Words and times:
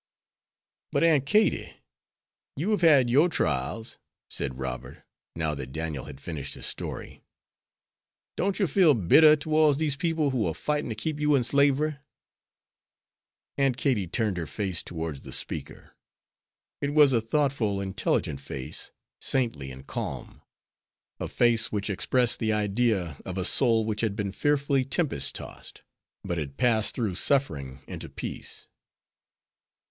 "But, 0.91 1.03
Aunt 1.03 1.27
Katie, 1.27 1.73
you 2.55 2.71
have 2.71 2.81
had 2.81 3.07
your 3.07 3.29
trials," 3.29 3.99
said 4.31 4.57
Robert, 4.57 5.03
now 5.35 5.53
that 5.53 5.71
Daniel 5.73 6.05
had 6.05 6.19
finished 6.19 6.55
his 6.55 6.65
story; 6.65 7.23
"don't 8.35 8.57
you 8.57 8.65
feel 8.65 8.95
bitter 8.95 9.35
towards 9.35 9.77
these 9.77 9.95
people 9.95 10.31
who 10.31 10.47
are 10.47 10.55
fighting 10.55 10.89
to 10.89 10.95
keep 10.95 11.19
you 11.19 11.35
in 11.35 11.43
slavery?" 11.43 11.97
Aunt 13.59 13.77
Katie 13.77 14.07
turned 14.07 14.37
her 14.37 14.47
face 14.47 14.81
towards 14.81 15.21
the 15.21 15.31
speaker. 15.31 15.95
It 16.81 16.95
was 16.95 17.13
a 17.13 17.21
thoughtful, 17.21 17.79
intelligent 17.79 18.41
face, 18.41 18.89
saintly 19.19 19.69
and 19.69 19.85
calm. 19.85 20.41
A 21.19 21.27
face 21.27 21.71
which 21.71 21.91
expressed 21.91 22.39
the 22.39 22.51
idea 22.53 23.21
of 23.23 23.37
a 23.37 23.45
soul 23.45 23.85
which 23.85 24.01
had 24.01 24.15
been 24.15 24.31
fearfully 24.31 24.83
tempest 24.83 25.35
tossed, 25.35 25.83
but 26.23 26.39
had 26.39 26.57
passed 26.57 26.95
through 26.95 27.13
suffering 27.13 27.81
into 27.87 28.09
peace. 28.09 28.67